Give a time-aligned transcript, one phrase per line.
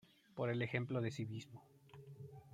[0.33, 1.63] Por el ejemplo de civismo.